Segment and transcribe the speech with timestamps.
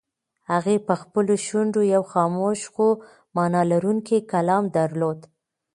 [0.51, 2.87] هغې په خپلو شونډو یو خاموش خو
[3.35, 5.19] مانا لرونکی کلام درلود.